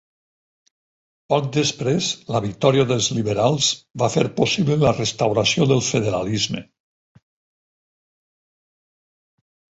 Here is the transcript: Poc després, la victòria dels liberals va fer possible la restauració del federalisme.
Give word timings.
Poc 1.33 1.49
després, 1.57 2.07
la 2.35 2.41
victòria 2.45 2.85
dels 2.91 3.09
liberals 3.17 3.67
va 4.03 4.09
fer 4.15 4.25
possible 4.41 4.79
la 4.85 4.95
restauració 5.01 5.69
del 5.75 5.85
federalisme. 5.91 6.65